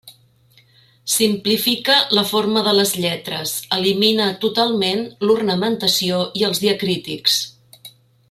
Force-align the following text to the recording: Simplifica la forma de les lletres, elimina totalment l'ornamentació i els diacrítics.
Simplifica 1.15 1.97
la 2.19 2.23
forma 2.29 2.63
de 2.69 2.73
les 2.77 2.93
lletres, 3.03 3.53
elimina 3.77 4.31
totalment 4.47 5.05
l'ornamentació 5.29 6.23
i 6.43 6.47
els 6.49 6.63
diacrítics. 6.65 7.37